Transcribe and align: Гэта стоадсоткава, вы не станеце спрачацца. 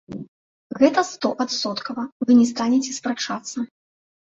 Гэта 0.79 1.03
стоадсоткава, 1.11 2.09
вы 2.27 2.41
не 2.41 2.51
станеце 2.57 2.91
спрачацца. 3.01 3.71